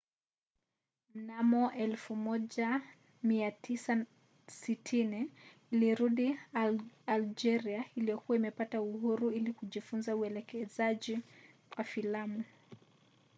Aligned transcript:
mnamo 1.15 1.65
1960 3.23 5.25
alirudi 5.73 6.39
algeria 7.05 7.85
iliyokuwa 7.95 8.35
imepata 8.37 8.81
uhuru 8.81 9.31
ili 9.31 9.53
kufunza 9.53 10.15
uelekezaji 10.15 11.19
wa 11.77 11.83
filamu 11.83 12.43